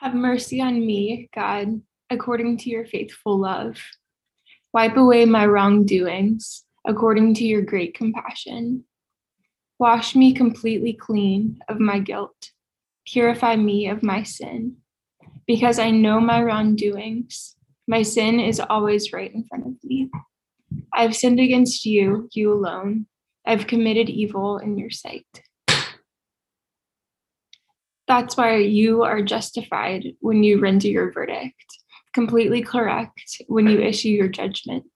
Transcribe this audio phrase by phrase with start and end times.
[0.00, 3.76] Have mercy on me, God, according to your faithful love.
[4.72, 8.84] Wipe away my wrongdoings, according to your great compassion.
[9.78, 12.50] Wash me completely clean of my guilt.
[13.06, 14.76] Purify me of my sin.
[15.46, 17.56] Because I know my wrongdoings,
[17.86, 20.08] my sin is always right in front of me.
[20.94, 23.04] I've sinned against you, you alone.
[23.44, 25.26] I've committed evil in your sight.
[28.10, 31.78] That's why you are justified when you render your verdict,
[32.12, 34.90] completely correct when you issue your judgment.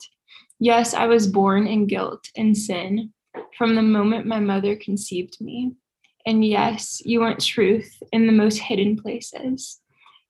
[0.58, 3.12] Yes, I was born in guilt and sin
[3.56, 5.74] from the moment my mother conceived me.
[6.26, 9.80] And yes, you want truth in the most hidden places.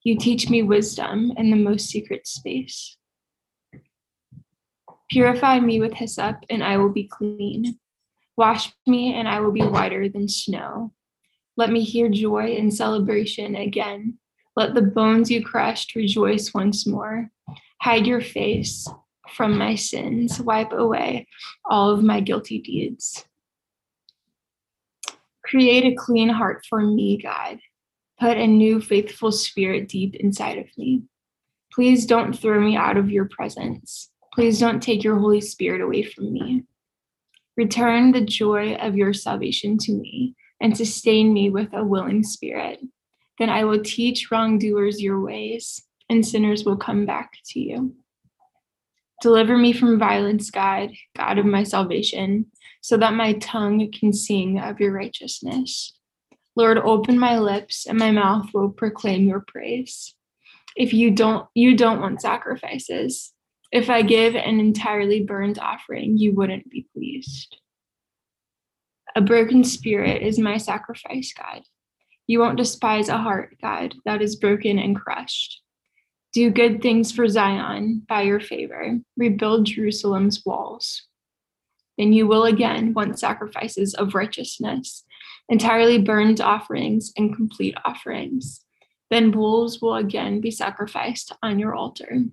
[0.03, 2.99] You teach me wisdom in the most secret space.
[5.11, 7.79] Purify me with hyssop, and I will be clean.
[8.37, 10.93] Wash me, and I will be whiter than snow.
[11.57, 14.19] Let me hear joy and celebration again.
[14.57, 17.31] Let the bones you crushed rejoice once more.
[17.81, 18.89] Hide your face
[19.35, 21.27] from my sins, wipe away
[21.65, 23.25] all of my guilty deeds.
[25.45, 27.59] Create a clean heart for me, God.
[28.19, 31.03] Put a new faithful spirit deep inside of me.
[31.73, 34.11] Please don't throw me out of your presence.
[34.33, 36.65] Please don't take your Holy Spirit away from me.
[37.57, 42.81] Return the joy of your salvation to me and sustain me with a willing spirit.
[43.39, 47.95] Then I will teach wrongdoers your ways, and sinners will come back to you.
[49.23, 52.47] Deliver me from violence, God, God of my salvation,
[52.81, 55.95] so that my tongue can sing of your righteousness.
[56.57, 60.15] Lord, open my lips, and my mouth will proclaim your praise.
[60.77, 63.33] If you don't, you don't want sacrifices.
[63.73, 67.57] If I give an entirely burnt offering, you wouldn't be pleased.
[69.17, 71.63] A broken spirit is my sacrifice, God.
[72.27, 75.61] You won't despise a heart, God, that is broken and crushed.
[76.33, 78.99] Do good things for Zion by your favor.
[79.17, 81.07] Rebuild Jerusalem's walls.
[81.97, 85.05] Then you will again want sacrifices of righteousness,
[85.49, 88.65] entirely burned offerings and complete offerings.
[89.11, 92.25] Then bulls will again be sacrificed on your altar.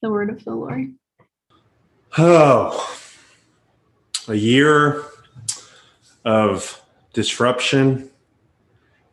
[0.00, 0.94] The word of the Lord.
[2.16, 2.98] Oh,
[4.28, 5.04] a year
[6.24, 6.80] of
[7.12, 8.10] disruption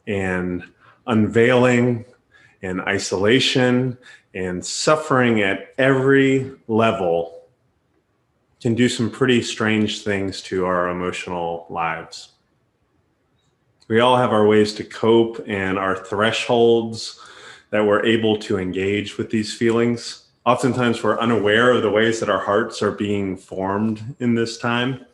[0.08, 0.64] and
[1.08, 2.06] unveiling
[2.62, 3.98] and isolation
[4.34, 7.44] and suffering at every level
[8.62, 12.30] can do some pretty strange things to our emotional lives.
[13.88, 17.20] We all have our ways to cope and our thresholds
[17.70, 20.28] that we're able to engage with these feelings.
[20.46, 25.06] Oftentimes, we're unaware of the ways that our hearts are being formed in this time.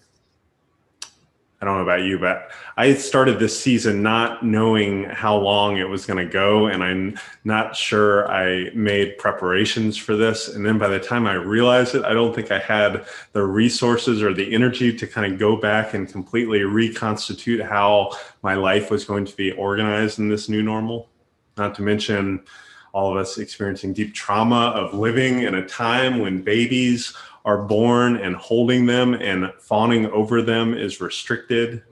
[1.62, 5.90] I don't know about you, but I started this season not knowing how long it
[5.90, 6.68] was going to go.
[6.68, 10.48] And I'm not sure I made preparations for this.
[10.48, 14.24] And then by the time I realized it, I don't think I had the resources
[14.24, 19.04] or the energy to kind of go back and completely reconstitute how my life was
[19.04, 21.10] going to be organized in this new normal.
[21.58, 22.46] Not to mention
[22.94, 27.14] all of us experiencing deep trauma of living in a time when babies
[27.46, 31.84] are born and holding them and fawning over them is restricted.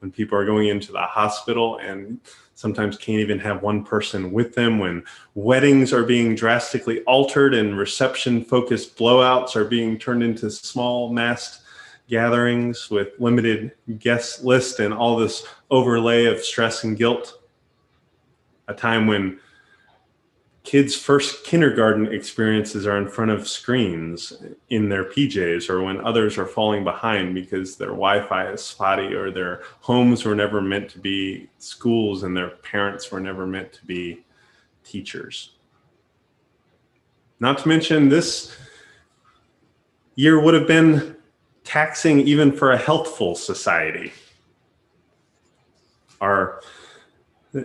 [0.00, 2.20] When people are going into the hospital and
[2.54, 5.04] sometimes can't even have one person with them when
[5.34, 11.62] weddings are being drastically altered and reception focused blowouts are being turned into small massed
[12.08, 17.40] gatherings with limited guest list and all this overlay of stress and guilt.
[18.68, 19.38] A time when
[20.66, 24.32] kids' first kindergarten experiences are in front of screens
[24.68, 29.14] in their PJs or when others are falling behind because their Wi Fi is spotty
[29.14, 33.72] or their homes were never meant to be schools and their parents were never meant
[33.74, 34.24] to be
[34.82, 35.52] teachers.
[37.38, 38.56] Not to mention, this
[40.16, 41.16] year would have been
[41.62, 44.12] taxing even for a healthful society.
[46.20, 46.60] Our,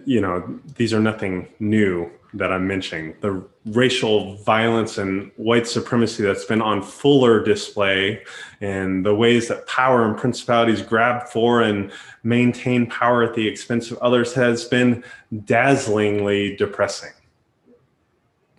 [0.05, 6.23] you know, these are nothing new that I'm mentioning, the racial violence and white supremacy
[6.23, 8.23] that's been on fuller display,
[8.61, 11.91] and the ways that power and principalities grab for and
[12.23, 15.03] maintain power at the expense of others has been
[15.43, 17.11] dazzlingly depressing.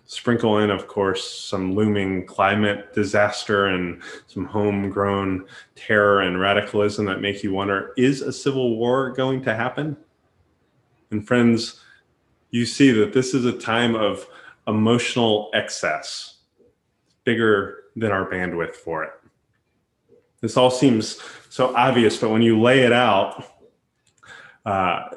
[0.05, 7.23] Sprinkle in, of course, some looming climate disaster and some homegrown terror and radicalism that
[7.23, 9.97] make you wonder is a civil war going to happen?
[11.11, 11.82] And, friends,
[12.53, 14.27] you see that this is a time of
[14.69, 16.39] emotional excess,
[17.25, 19.11] bigger than our bandwidth for it.
[20.41, 21.19] This all seems
[21.51, 23.45] so obvious, but when you lay it out,
[24.67, 25.09] uh,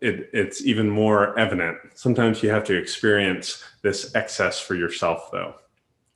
[0.00, 1.76] it, it's even more evident.
[1.94, 5.54] Sometimes you have to experience this excess for yourself, though.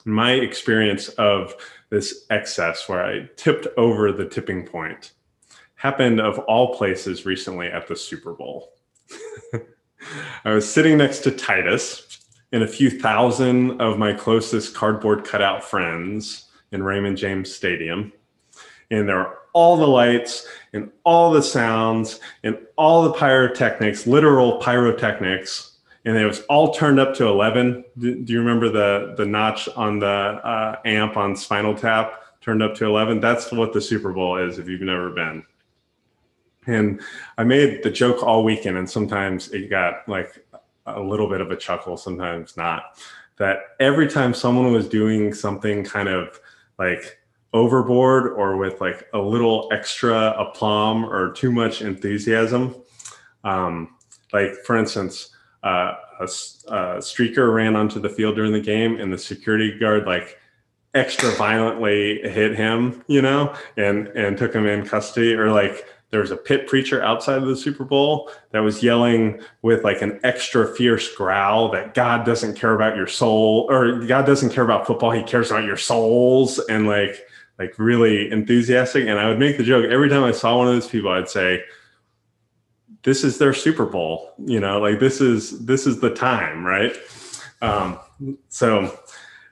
[0.05, 1.55] My experience of
[1.91, 5.13] this excess, where I tipped over the tipping point,
[5.75, 8.73] happened of all places recently at the Super Bowl.
[10.45, 12.19] I was sitting next to Titus
[12.53, 18.13] and a few thousand of my closest cardboard cutout friends in Raymond James Stadium.
[18.91, 24.59] And there were all the lights and all the sounds and all the pyrotechnics, literal
[24.59, 27.85] pyrotechnics, and it was all turned up to 11.
[27.99, 32.63] Do, do you remember the the notch on the uh, amp on Spinal Tap turned
[32.63, 33.21] up to 11?
[33.21, 35.45] That's what the Super Bowl is if you've never been.
[36.69, 37.01] And
[37.39, 40.45] I made the joke all weekend, and sometimes it got like
[40.87, 42.99] a little bit of a chuckle, sometimes not.
[43.39, 46.39] That every time someone was doing something kind of
[46.79, 47.19] like
[47.53, 52.75] overboard or with like a little extra aplomb or too much enthusiasm.
[53.45, 53.97] Um,
[54.33, 55.31] like for instance,
[55.63, 60.07] uh, a, a, streaker ran onto the field during the game, and the security guard
[60.07, 60.39] like
[60.95, 66.21] extra violently hit him, you know, and and took him in custody, or like there
[66.21, 70.19] was a pit preacher outside of the Super Bowl that was yelling with like an
[70.23, 74.87] extra fierce growl that God doesn't care about your soul or God doesn't care about
[74.87, 75.11] football.
[75.11, 76.59] He cares about your souls.
[76.71, 77.27] And like,
[77.59, 79.07] like really enthusiastic.
[79.07, 81.29] And I would make the joke every time I saw one of those people, I'd
[81.29, 81.63] say,
[83.03, 86.65] this is their Super Bowl, you know, like this is, this is the time.
[86.65, 86.97] Right.
[87.61, 87.99] Um,
[88.49, 88.99] so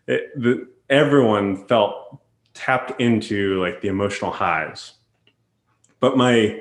[0.06, 2.20] it, the, everyone felt
[2.54, 4.94] tapped into like the emotional highs,
[6.00, 6.60] but my,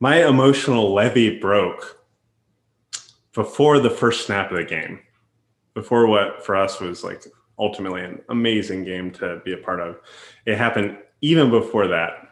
[0.00, 2.04] my emotional levee broke
[3.34, 5.00] before the first snap of the game,
[5.74, 7.24] before what for us was like
[7.58, 9.96] ultimately an amazing game to be a part of.
[10.46, 12.28] It happened even before that,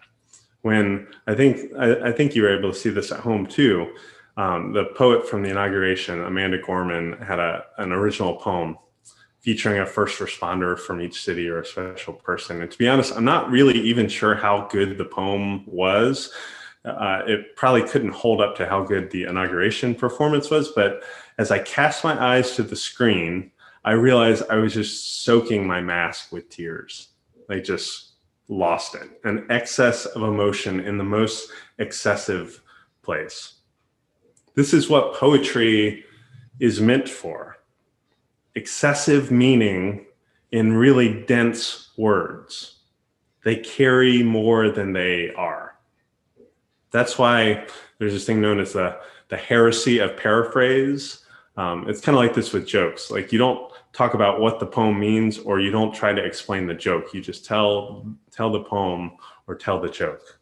[0.63, 3.95] when I think I, I think you were able to see this at home too.
[4.37, 8.77] Um, the poet from the inauguration, Amanda Gorman, had a, an original poem
[9.41, 12.61] featuring a first responder from each city or a special person.
[12.61, 16.33] And to be honest, I'm not really even sure how good the poem was.
[16.85, 20.69] Uh, it probably couldn't hold up to how good the inauguration performance was.
[20.69, 21.03] But
[21.39, 23.51] as I cast my eyes to the screen,
[23.85, 27.09] I realized I was just soaking my mask with tears.
[27.49, 28.13] I just
[28.49, 29.09] lost it.
[29.25, 32.61] An excess of emotion in the most excessive
[33.03, 33.55] place.
[34.55, 36.05] This is what poetry
[36.59, 37.57] is meant for
[38.55, 40.07] excessive meaning
[40.53, 42.81] in really dense words.
[43.45, 45.77] They carry more than they are.
[46.91, 47.67] That's why
[47.99, 48.99] there's this thing known as the,
[49.29, 51.25] the heresy of paraphrase.
[51.57, 53.11] Um, it's kind of like this with jokes.
[53.11, 56.67] Like you don't talk about what the poem means or you don't try to explain
[56.67, 59.13] the joke you just tell tell the poem
[59.47, 60.39] or tell the joke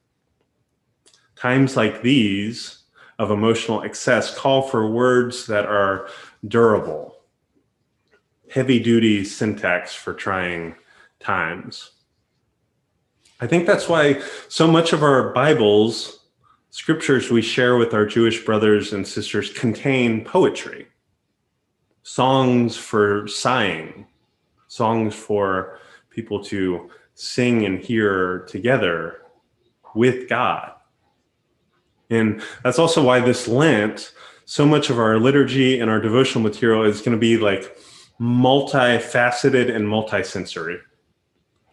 [1.37, 2.84] times like these
[3.19, 6.08] of emotional excess call for words that are
[6.46, 7.16] durable
[8.50, 10.74] heavy duty syntax for trying
[11.20, 11.92] times
[13.40, 16.26] i think that's why so much of our bibles
[16.70, 20.88] scriptures we share with our jewish brothers and sisters contain poetry
[22.08, 24.06] songs for sighing,
[24.66, 25.78] songs for
[26.08, 29.18] people to sing and hear together
[29.94, 30.72] with God.
[32.08, 34.12] And that's also why this Lent,
[34.46, 37.76] so much of our liturgy and our devotional material is going to be like
[38.20, 40.80] multifaceted and multisensory.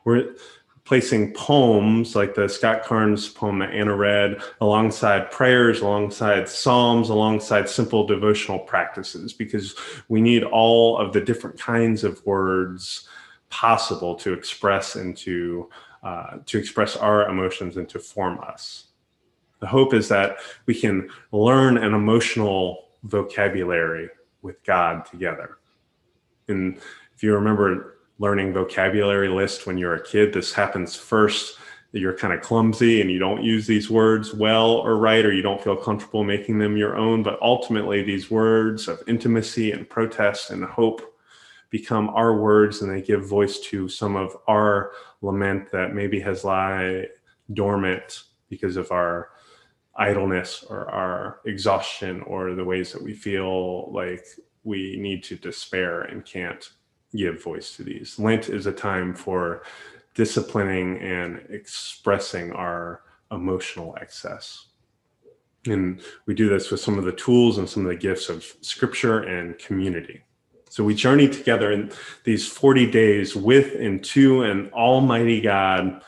[0.03, 0.35] We're
[0.83, 7.67] placing poems like the Scott Cairns poem that Anna read, alongside prayers, alongside psalms, alongside
[7.67, 9.75] simple devotional practices, because
[10.09, 13.07] we need all of the different kinds of words
[13.49, 15.69] possible to express and to
[16.03, 18.89] uh, to express our emotions and to form us.
[19.59, 20.37] The hope is that
[20.67, 24.09] we can learn an emotional vocabulary
[24.43, 25.57] with God together.
[26.47, 26.77] And
[27.13, 30.33] if you remember learning vocabulary list when you're a kid.
[30.33, 31.57] This happens first.
[31.91, 35.41] You're kind of clumsy and you don't use these words well or right, or you
[35.41, 37.23] don't feel comfortable making them your own.
[37.23, 41.13] But ultimately, these words of intimacy and protest and hope
[41.69, 46.43] become our words and they give voice to some of our lament that maybe has
[46.43, 47.05] lie
[47.53, 49.29] dormant because of our
[49.97, 54.25] idleness or our exhaustion or the ways that we feel like
[54.65, 56.69] we need to despair and can't
[57.15, 58.19] give voice to these.
[58.19, 59.63] Lent is a time for
[60.13, 64.67] disciplining and expressing our emotional excess.
[65.67, 68.45] And we do this with some of the tools and some of the gifts of
[68.61, 70.21] scripture and community.
[70.69, 71.91] So we journey together in
[72.23, 76.01] these 40 days with and to an almighty God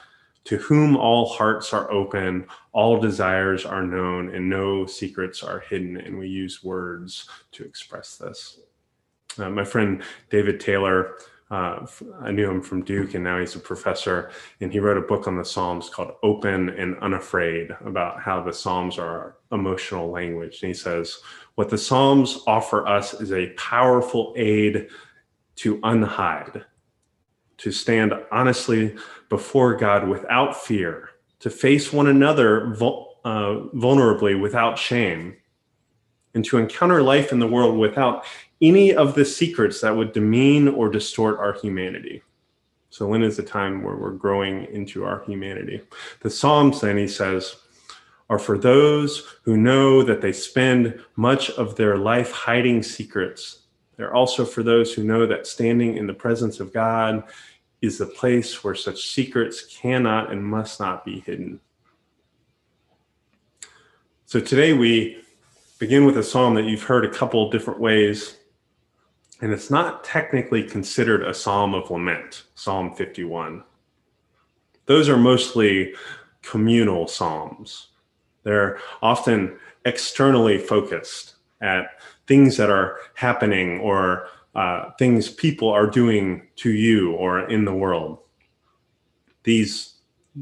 [0.47, 5.97] to whom all hearts are open, all desires are known, and no secrets are hidden.
[5.97, 8.61] And we use words to express this.
[9.37, 11.15] Uh, my friend David Taylor,
[11.51, 11.85] uh,
[12.21, 14.31] I knew him from Duke, and now he's a professor.
[14.61, 18.53] And he wrote a book on the Psalms called Open and Unafraid about how the
[18.53, 20.59] Psalms are emotional language.
[20.61, 21.17] And he says,
[21.55, 24.87] What the Psalms offer us is a powerful aid
[25.57, 26.63] to unhide,
[27.57, 28.95] to stand honestly
[29.29, 31.09] before God without fear,
[31.39, 32.73] to face one another
[33.25, 35.35] uh, vulnerably without shame,
[36.33, 38.25] and to encounter life in the world without
[38.61, 42.21] any of the secrets that would demean or distort our humanity.
[42.89, 45.81] So when is the time where we're growing into our humanity.
[46.21, 47.55] The Psalms, then, he says,
[48.29, 53.66] are for those who know that they spend much of their life hiding secrets.
[53.97, 57.23] They're also for those who know that standing in the presence of God
[57.81, 61.59] is the place where such secrets cannot and must not be hidden.
[64.25, 65.23] So today we
[65.79, 68.37] begin with a psalm that you've heard a couple different ways
[69.41, 73.63] and it's not technically considered a psalm of lament, Psalm 51.
[74.85, 75.93] Those are mostly
[76.41, 77.89] communal psalms.
[78.43, 86.47] They're often externally focused at things that are happening or uh, things people are doing
[86.57, 88.19] to you or in the world.
[89.43, 89.93] These,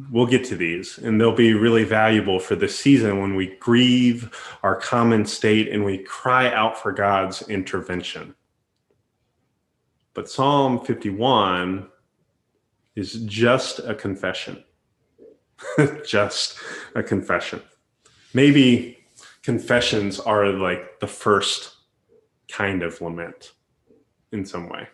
[0.10, 4.32] we'll get to these, and they'll be really valuable for the season when we grieve
[4.64, 8.34] our common state and we cry out for God's intervention.
[10.14, 11.90] But Psalm 51
[12.96, 14.64] is just a confession.
[16.06, 16.58] just
[16.96, 17.62] a confession.
[18.34, 18.98] Maybe
[19.44, 21.75] confessions are like the first
[22.48, 23.54] kind of lament
[24.32, 24.88] in some way.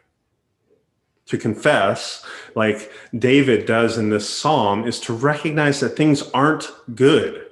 [1.27, 7.47] To confess, like David does in this psalm, is to recognize that things aren't good.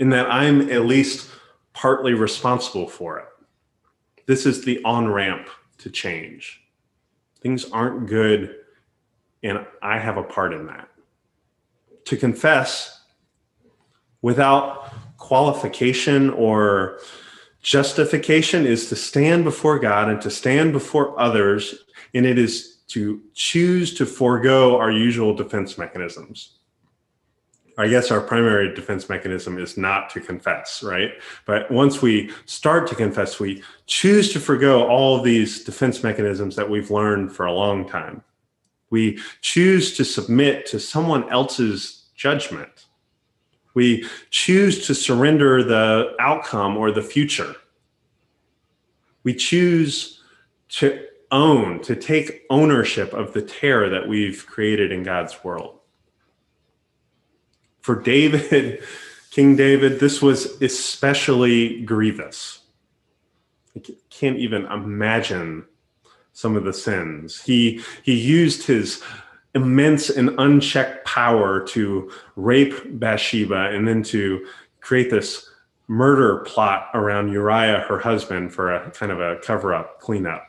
[0.00, 1.30] In that I'm at least
[1.72, 3.26] partly responsible for it.
[4.26, 6.62] This is the on ramp to change.
[7.42, 8.56] Things aren't good,
[9.42, 10.88] and I have a part in that.
[12.06, 13.02] To confess
[14.22, 17.00] without qualification or
[17.64, 21.74] justification is to stand before God and to stand before others,
[22.12, 26.58] and it is to choose to forego our usual defense mechanisms.
[27.76, 31.10] I guess our primary defense mechanism is not to confess, right?
[31.46, 36.54] But once we start to confess, we choose to forego all of these defense mechanisms
[36.54, 38.22] that we've learned for a long time.
[38.90, 42.83] We choose to submit to someone else's judgment.
[43.74, 47.54] We choose to surrender the outcome or the future.
[49.24, 50.20] We choose
[50.70, 55.80] to own, to take ownership of the terror that we've created in God's world
[57.84, 58.82] for David,
[59.30, 62.60] King David, this was especially grievous.
[63.76, 65.66] I can't even imagine
[66.32, 67.42] some of the sins.
[67.42, 69.02] He he used his
[69.54, 74.46] immense and unchecked power to rape Bathsheba and then to
[74.80, 75.48] create this
[75.86, 80.46] murder plot around Uriah, her husband, for a kind of a cover up, cleanup.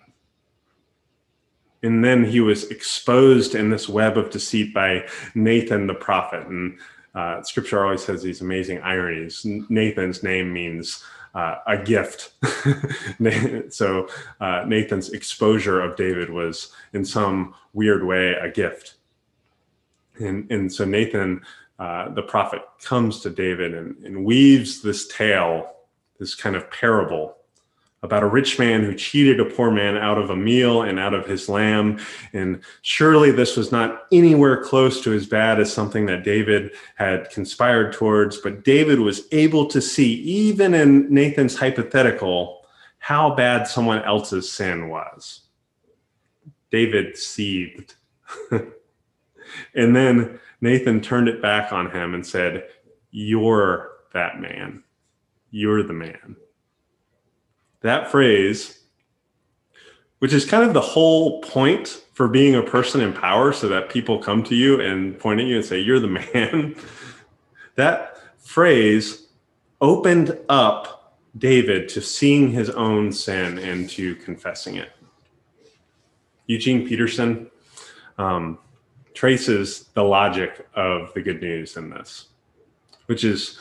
[1.84, 6.48] And then he was exposed in this web of deceit by Nathan the prophet.
[6.48, 6.80] And
[7.14, 9.46] uh, scripture always has these amazing ironies.
[9.70, 11.04] Nathan's name means
[11.36, 12.32] uh, a gift.
[13.70, 14.08] so
[14.40, 18.96] uh, Nathan's exposure of David was in some weird way a gift.
[20.18, 21.42] And, and so Nathan,
[21.78, 25.74] uh, the prophet, comes to David and, and weaves this tale,
[26.20, 27.36] this kind of parable
[28.06, 31.14] about a rich man who cheated a poor man out of a meal and out
[31.14, 32.00] of his lamb.
[32.34, 37.30] And surely this was not anywhere close to as bad as something that David had
[37.32, 38.38] conspired towards.
[38.38, 42.66] But David was able to see, even in Nathan's hypothetical,
[43.00, 45.42] how bad someone else's sin was.
[46.72, 47.96] David seethed.
[48.52, 52.68] and then Nathan turned it back on him and said,
[53.10, 54.84] You're that man.
[55.50, 56.36] You're the man
[57.86, 58.80] that phrase,
[60.20, 63.90] which is kind of the whole point for being a person in power, so that
[63.90, 66.76] people come to you and point at you and say, You're the man.
[67.76, 69.28] that phrase
[69.82, 74.90] opened up David to seeing his own sin and to confessing it.
[76.48, 77.52] Eugene Peterson
[78.18, 78.58] um,
[79.14, 82.30] traces the logic of the good news in this,
[83.06, 83.60] which is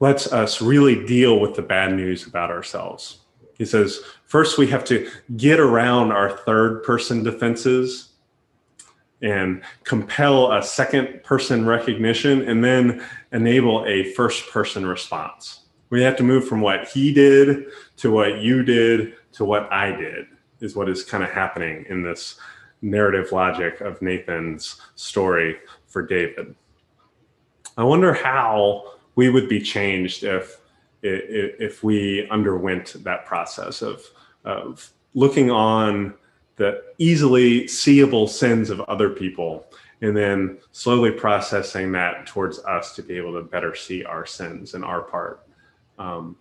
[0.00, 3.21] lets us really deal with the bad news about ourselves.
[3.58, 8.10] He says, first we have to get around our third person defenses
[9.20, 15.60] and compel a second person recognition and then enable a first person response.
[15.90, 17.66] We have to move from what he did
[17.98, 20.26] to what you did to what I did,
[20.60, 22.40] is what is kind of happening in this
[22.80, 25.56] narrative logic of Nathan's story
[25.86, 26.54] for David.
[27.76, 30.58] I wonder how we would be changed if
[31.02, 34.04] if we underwent that process of
[34.44, 36.14] of looking on
[36.56, 39.66] the easily seeable sins of other people
[40.00, 44.74] and then slowly processing that towards us to be able to better see our sins
[44.74, 45.46] and our part.
[45.98, 46.36] Um,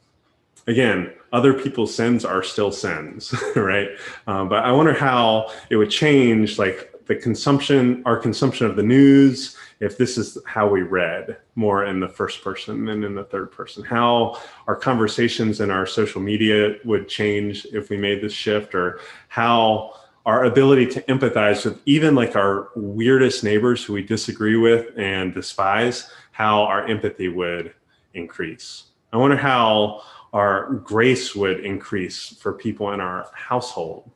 [0.68, 3.89] again, other people's sins are still sins, right?
[4.25, 8.84] Um, but I wonder how it would change, like the consumption, our consumption of the
[8.84, 13.25] news, if this is how we read more in the first person than in the
[13.25, 18.32] third person, how our conversations and our social media would change if we made this
[18.32, 19.94] shift, or how
[20.25, 25.34] our ability to empathize with even like our weirdest neighbors who we disagree with and
[25.34, 27.74] despise, how our empathy would
[28.13, 28.84] increase.
[29.12, 34.10] I wonder how our grace would increase for people in our household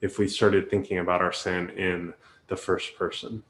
[0.00, 2.14] if we started thinking about our sin in
[2.48, 3.42] the first person.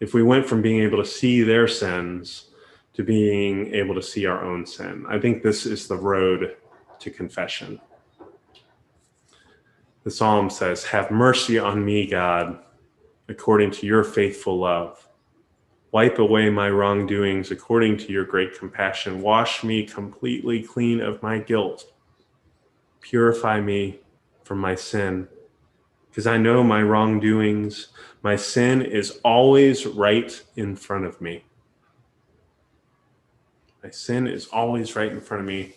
[0.00, 2.50] If we went from being able to see their sins
[2.94, 6.56] to being able to see our own sin, I think this is the road
[6.98, 7.80] to confession.
[10.04, 12.58] The psalm says, Have mercy on me, God,
[13.28, 15.06] according to your faithful love
[15.96, 19.22] Wipe away my wrongdoings according to your great compassion.
[19.22, 21.90] Wash me completely clean of my guilt.
[23.00, 24.00] Purify me
[24.44, 25.26] from my sin,
[26.16, 27.88] because I know my wrongdoings.
[28.22, 31.44] My sin is always right in front of me.
[33.84, 35.74] My sin is always right in front of me.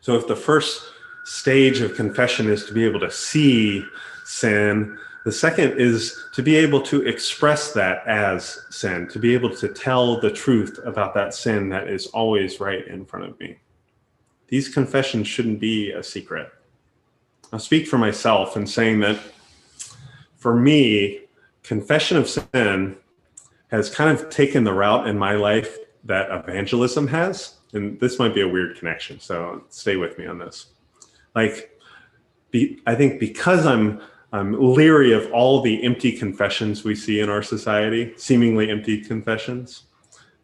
[0.00, 0.82] So, if the first
[1.26, 3.84] stage of confession is to be able to see
[4.24, 9.54] sin, the second is to be able to express that as sin, to be able
[9.56, 13.58] to tell the truth about that sin that is always right in front of me.
[14.48, 16.48] These confessions shouldn't be a secret.
[17.52, 19.18] I'll speak for myself in saying that
[20.36, 21.20] for me,
[21.62, 22.96] confession of sin
[23.68, 27.54] has kind of taken the route in my life that evangelism has.
[27.72, 30.66] And this might be a weird connection, so stay with me on this.
[31.34, 31.78] Like,
[32.50, 34.00] be, I think because I'm
[34.32, 39.84] I'm leery of all the empty confessions we see in our society, seemingly empty confessions.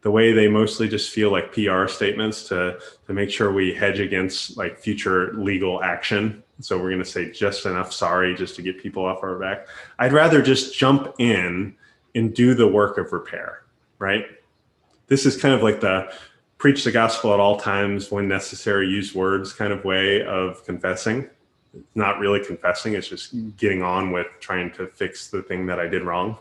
[0.01, 3.99] The way they mostly just feel like PR statements to to make sure we hedge
[3.99, 6.42] against like future legal action.
[6.59, 9.67] So we're going to say just enough sorry just to get people off our back.
[9.99, 11.75] I'd rather just jump in
[12.15, 13.63] and do the work of repair,
[13.99, 14.25] right?
[15.07, 16.13] This is kind of like the
[16.63, 21.29] preach the gospel at all times when necessary, use words kind of way of confessing
[21.73, 23.55] It's not really confessing it's just mm.
[23.57, 26.37] getting on with trying to fix the thing that i did wrong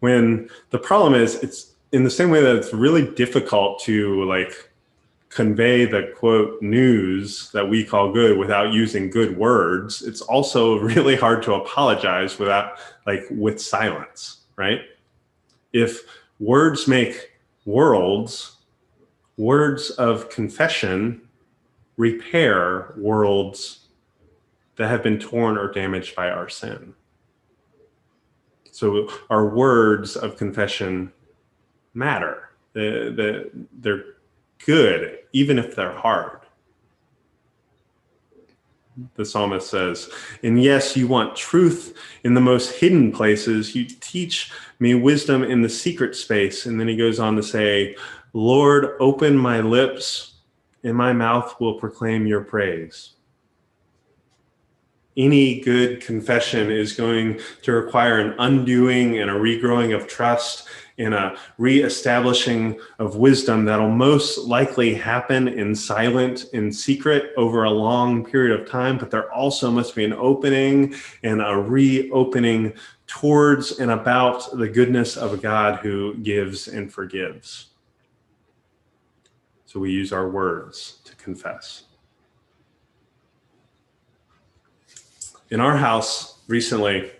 [0.00, 4.67] when the problem is it's in the same way that it's really difficult to like
[5.28, 11.16] convey the quote news that we call good without using good words it's also really
[11.16, 14.82] hard to apologize without like with silence right
[15.72, 16.02] if
[16.38, 17.32] words make
[17.64, 18.56] worlds
[19.36, 21.20] words of confession
[21.98, 23.88] repair worlds
[24.76, 26.94] that have been torn or damaged by our sin.
[28.70, 31.12] So our words of confession
[31.92, 32.50] matter.
[32.72, 33.46] They're,
[33.80, 34.04] they're
[34.64, 36.40] good, even if they're hard.
[39.14, 40.10] The psalmist says,
[40.42, 43.74] And yes, you want truth in the most hidden places.
[43.74, 46.66] You teach me wisdom in the secret space.
[46.66, 47.96] And then he goes on to say,
[48.32, 50.34] Lord, open my lips
[50.84, 53.10] and my mouth will proclaim your praise.
[55.16, 60.67] Any good confession is going to require an undoing and a regrowing of trust
[60.98, 67.70] and a reestablishing of wisdom that'll most likely happen in silent, in secret over a
[67.70, 68.98] long period of time.
[68.98, 72.74] But there also must be an opening and a reopening
[73.06, 77.70] towards and about the goodness of a God who gives and forgives.
[79.64, 81.84] So we use our words to confess.
[85.50, 87.10] In our house recently,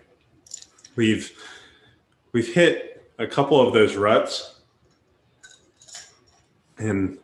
[0.97, 1.33] we've
[2.33, 4.61] we've hit a couple of those ruts,
[6.79, 7.19] and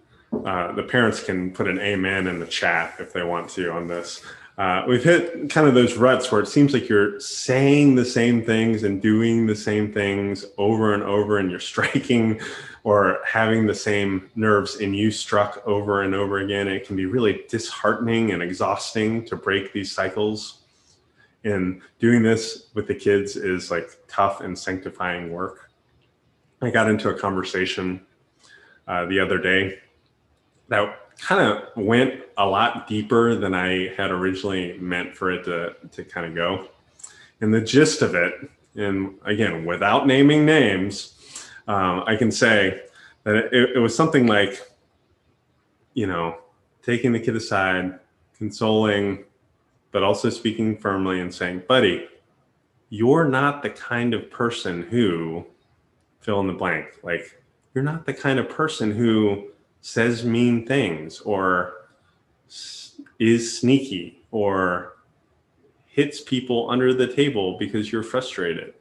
[0.44, 3.86] uh, the parents can put an amen in the chat if they want to on
[3.86, 4.20] this.
[4.56, 8.44] Uh, we've hit kind of those ruts where it seems like you're saying the same
[8.44, 12.40] things and doing the same things over and over, and you're striking
[12.84, 16.68] or having the same nerves in you struck over and over again.
[16.68, 20.60] It can be really disheartening and exhausting to break these cycles.
[21.44, 25.63] And doing this with the kids is like tough and sanctifying work.
[26.62, 28.00] I got into a conversation
[28.86, 29.78] uh, the other day
[30.68, 35.74] that kind of went a lot deeper than I had originally meant for it to,
[35.92, 36.68] to kind of go.
[37.40, 38.34] And the gist of it,
[38.74, 41.14] and again, without naming names,
[41.68, 42.82] um, I can say
[43.24, 44.60] that it, it was something like,
[45.94, 46.38] you know,
[46.82, 47.98] taking the kid aside,
[48.36, 49.24] consoling,
[49.92, 52.08] but also speaking firmly and saying, buddy,
[52.90, 55.46] you're not the kind of person who
[56.24, 56.86] fill in the blank.
[57.02, 57.38] Like,
[57.74, 59.50] you're not the kind of person who
[59.82, 61.74] says mean things or
[63.18, 64.96] is sneaky or
[65.86, 68.72] hits people under the table because you're frustrated.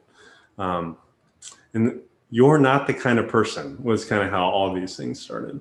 [0.58, 0.96] Um,
[1.74, 5.60] and you're not the kind of person was kind of how all these things started.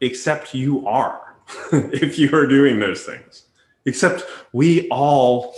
[0.00, 1.36] Except you are
[1.72, 3.46] if you are doing those things.
[3.84, 5.54] Except we all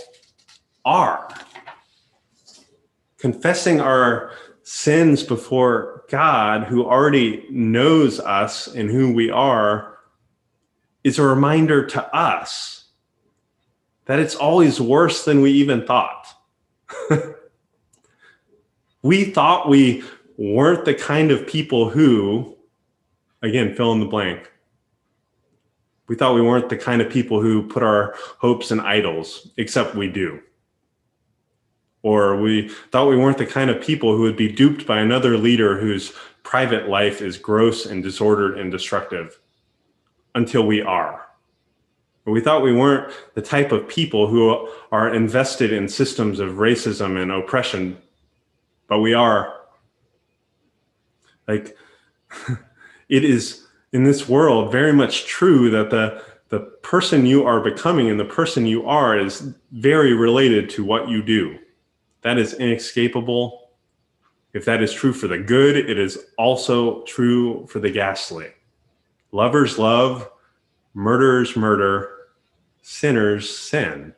[0.85, 1.27] are.
[3.19, 4.31] Confessing our
[4.63, 9.97] sins before God, who already knows us and who we are,
[11.03, 12.85] is a reminder to us
[14.05, 16.27] that it's always worse than we even thought.
[19.01, 20.01] we thought we
[20.37, 22.57] weren't the kind of people who,
[23.41, 24.49] again, fill in the blank.
[26.07, 29.93] We thought we weren't the kind of people who put our hopes in idols, except
[29.93, 30.41] we do
[32.01, 35.37] or we thought we weren't the kind of people who would be duped by another
[35.37, 39.39] leader whose private life is gross and disordered and destructive
[40.35, 41.25] until we are.
[42.25, 47.21] We thought we weren't the type of people who are invested in systems of racism
[47.21, 47.97] and oppression,
[48.87, 49.53] but we are.
[51.47, 51.75] Like,
[53.09, 58.09] it is in this world very much true that the, the person you are becoming
[58.09, 61.57] and the person you are is very related to what you do.
[62.21, 63.69] That is inescapable.
[64.53, 68.47] If that is true for the good, it is also true for the ghastly.
[69.31, 70.29] Lovers love,
[70.93, 72.17] murderers murder,
[72.81, 74.13] sinners sin.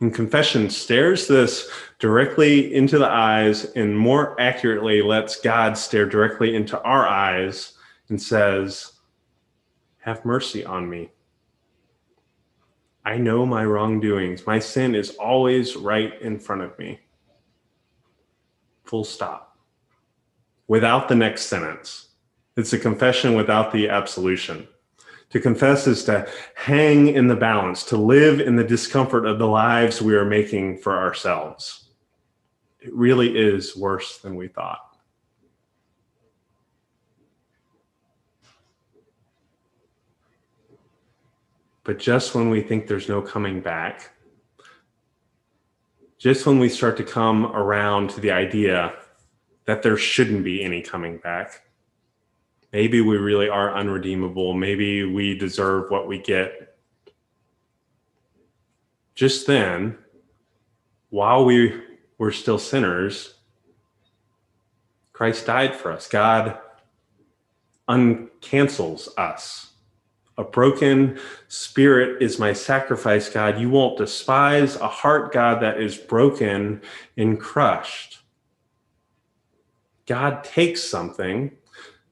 [0.00, 6.56] And confession stares this directly into the eyes and more accurately lets God stare directly
[6.56, 7.74] into our eyes
[8.08, 8.92] and says,
[9.98, 11.10] Have mercy on me.
[13.04, 14.46] I know my wrongdoings.
[14.46, 17.00] My sin is always right in front of me.
[18.84, 19.56] Full stop.
[20.68, 22.08] Without the next sentence.
[22.56, 24.68] It's a confession without the absolution.
[25.30, 29.46] To confess is to hang in the balance, to live in the discomfort of the
[29.46, 31.90] lives we are making for ourselves.
[32.80, 34.89] It really is worse than we thought.
[41.90, 44.12] But just when we think there's no coming back,
[46.18, 48.92] just when we start to come around to the idea
[49.64, 51.62] that there shouldn't be any coming back,
[52.72, 56.76] maybe we really are unredeemable, maybe we deserve what we get.
[59.16, 59.98] Just then,
[61.08, 61.82] while we
[62.18, 63.34] were still sinners,
[65.12, 66.06] Christ died for us.
[66.06, 66.56] God
[67.88, 69.69] uncancels us.
[70.40, 73.60] A broken spirit is my sacrifice, God.
[73.60, 76.80] You won't despise a heart, God, that is broken
[77.18, 78.20] and crushed.
[80.06, 81.50] God takes something,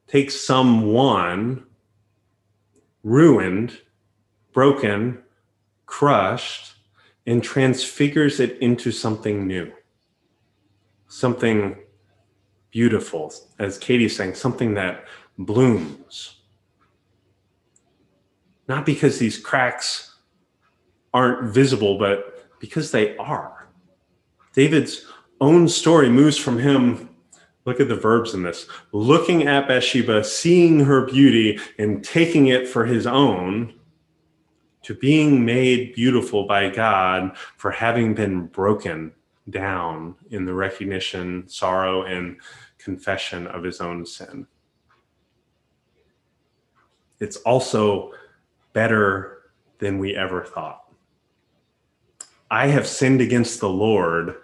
[0.06, 1.64] takes someone
[3.02, 3.78] ruined,
[4.52, 5.22] broken,
[5.86, 6.74] crushed,
[7.26, 9.72] and transfigures it into something new,
[11.06, 11.78] something
[12.70, 15.06] beautiful, as Katie's saying, something that
[15.38, 16.37] blooms
[18.68, 20.16] not because these cracks
[21.14, 23.68] aren't visible, but because they are.
[24.52, 25.06] David's
[25.40, 27.08] own story moves from him.
[27.64, 32.68] Look at the verbs in this looking at Bathsheba, seeing her beauty, and taking it
[32.68, 33.74] for his own,
[34.82, 39.12] to being made beautiful by God for having been broken
[39.50, 42.38] down in the recognition, sorrow, and
[42.78, 44.46] confession of his own sin.
[47.20, 48.12] It's also
[48.78, 49.42] better
[49.80, 50.84] than we ever thought.
[52.48, 54.36] I have sinned against the Lord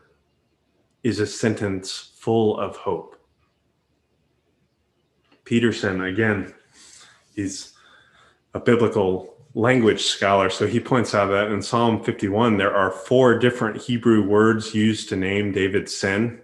[1.04, 3.14] is a sentence full of hope.
[5.44, 6.52] Peterson, again,
[7.36, 7.74] he's
[8.54, 13.38] a biblical language scholar, so he points out that in Psalm 51, there are four
[13.38, 16.42] different Hebrew words used to name David's sin.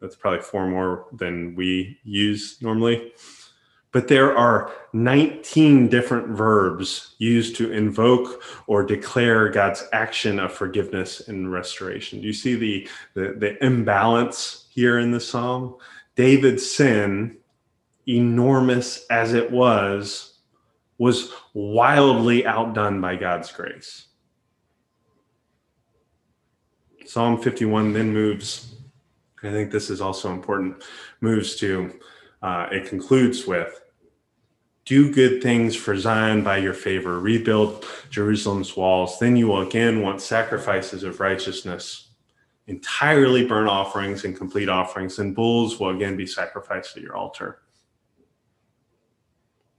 [0.00, 3.12] That's probably four more than we use normally.
[3.90, 11.28] But there are 19 different verbs used to invoke or declare God's action of forgiveness
[11.28, 12.20] and restoration.
[12.20, 15.76] Do you see the, the, the imbalance here in the psalm?
[16.16, 17.38] David's sin,
[18.06, 20.40] enormous as it was,
[20.98, 24.08] was wildly outdone by God's grace.
[27.06, 28.74] Psalm 51 then moves,
[29.42, 30.82] I think this is also important,
[31.22, 31.98] moves to,
[32.42, 33.80] uh, it concludes with,
[34.84, 39.18] do good things for Zion by your favor, rebuild Jerusalem's walls.
[39.18, 42.08] Then you will again want sacrifices of righteousness,
[42.66, 47.60] entirely burnt offerings and complete offerings, and bulls will again be sacrificed at your altar.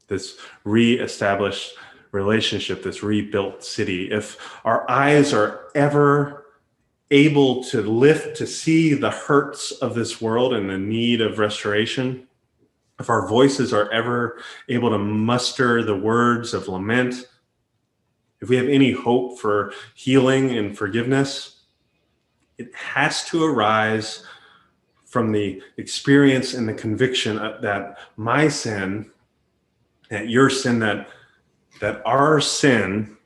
[0.08, 1.74] This re-established
[2.12, 4.12] relationship, this rebuilt city.
[4.12, 6.46] If our eyes are ever
[7.12, 12.28] able to lift to see the hurts of this world and the need of restoration,
[13.00, 17.26] if our voices are ever able to muster the words of lament,
[18.42, 21.62] if we have any hope for healing and forgiveness,
[22.58, 24.24] it has to arise
[25.06, 29.10] from the experience and the conviction that my sin,
[30.10, 31.10] that your sin, that
[31.80, 33.18] that our sin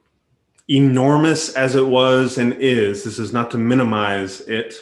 [0.70, 4.76] enormous as it was and is, this is not to minimize it,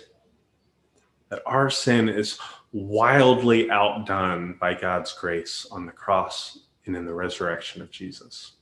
[1.29, 2.37] that our sin is
[2.73, 8.53] wildly outdone by God's grace on the cross and in the resurrection of Jesus.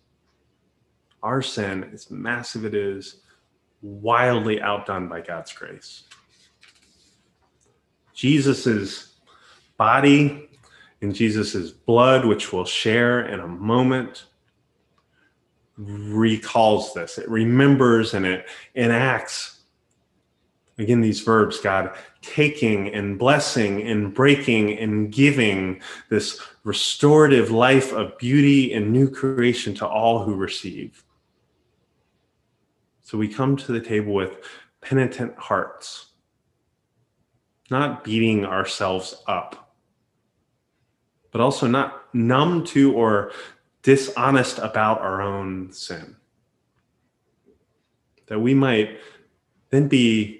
[1.21, 3.21] Our sin, as massive it is,
[3.81, 6.03] wildly outdone by God's grace.
[8.13, 9.15] Jesus's
[9.77, 10.49] body
[11.01, 14.25] and Jesus's blood, which we'll share in a moment,
[15.77, 17.17] recalls this.
[17.17, 19.58] It remembers and it enacts.
[20.79, 28.17] Again, these verbs, God taking and blessing and breaking and giving this restorative life of
[28.17, 31.03] beauty and new creation to all who receive.
[33.01, 34.37] So we come to the table with
[34.79, 36.11] penitent hearts,
[37.69, 39.75] not beating ourselves up,
[41.31, 43.33] but also not numb to or
[43.83, 46.15] dishonest about our own sin.
[48.27, 48.99] That we might
[49.71, 50.38] then be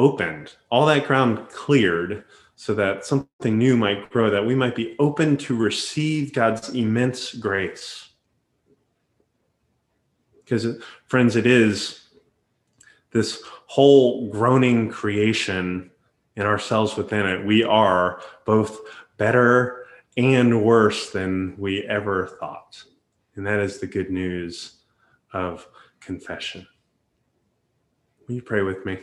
[0.00, 2.24] opened, all that ground cleared,
[2.56, 7.34] so that something new might grow, that we might be open to receive God's immense
[7.34, 8.08] grace.
[10.38, 12.08] Because, friends, it is
[13.12, 15.90] this whole groaning creation
[16.36, 17.44] and ourselves within it.
[17.44, 18.78] We are both
[19.16, 19.86] better
[20.16, 22.82] and worse than we ever thought.
[23.36, 24.80] And that is the good news
[25.32, 25.66] of
[26.00, 26.66] confession.
[28.26, 28.98] Will you pray with me?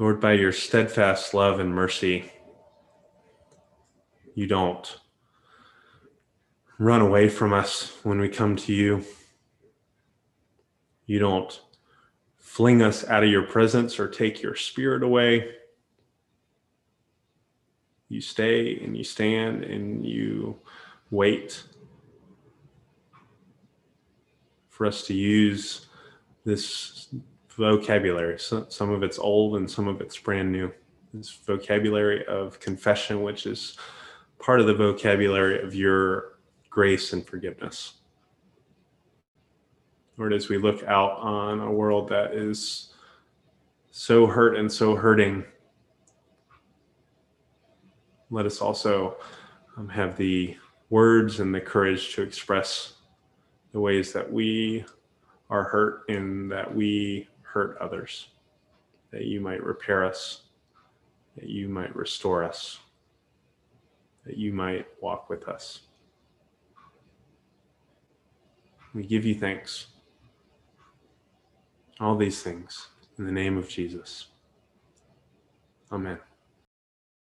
[0.00, 2.32] Lord, by your steadfast love and mercy,
[4.34, 4.98] you don't
[6.78, 9.04] run away from us when we come to you.
[11.04, 11.60] You don't
[12.38, 15.50] fling us out of your presence or take your spirit away.
[18.08, 20.58] You stay and you stand and you
[21.10, 21.62] wait
[24.70, 25.84] for us to use
[26.46, 27.08] this
[27.60, 28.38] vocabulary.
[28.38, 30.72] So, some of it's old and some of it's brand new.
[31.12, 33.76] This vocabulary of confession, which is
[34.38, 36.38] part of the vocabulary of your
[36.70, 37.94] grace and forgiveness.
[40.16, 42.94] Lord, as we look out on a world that is
[43.90, 45.44] so hurt and so hurting,
[48.30, 49.16] let us also
[49.76, 50.56] um, have the
[50.88, 52.94] words and the courage to express
[53.72, 54.84] the ways that we
[55.50, 58.28] are hurt and that we hurt others,
[59.10, 60.42] that you might repair us,
[61.36, 62.78] that you might restore us,
[64.24, 65.80] that you might walk with us.
[68.94, 69.86] We give you thanks.
[72.00, 74.26] All these things in the name of Jesus.
[75.92, 76.18] Amen.